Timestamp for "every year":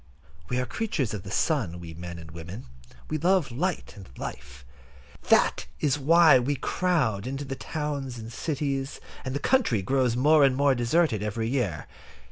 11.21-11.85